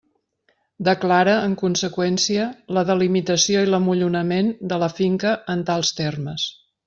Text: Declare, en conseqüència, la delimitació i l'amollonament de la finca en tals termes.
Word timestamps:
Declare, 0.85 1.35
en 1.49 1.51
conseqüència, 1.63 2.47
la 2.77 2.85
delimitació 2.89 3.61
i 3.67 3.71
l'amollonament 3.73 4.49
de 4.73 4.81
la 4.85 4.91
finca 5.01 5.35
en 5.57 5.65
tals 5.71 5.95
termes. 6.01 6.49